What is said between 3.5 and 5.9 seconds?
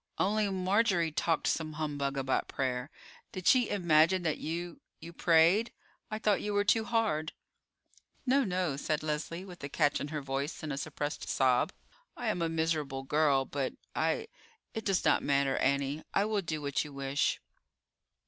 imagine that you—you prayed?